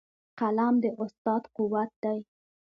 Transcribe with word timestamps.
قلم 0.39 0.75
د 0.83 0.85
استاد 1.01 1.43
قوت 1.55 1.91
دی. 2.03 2.19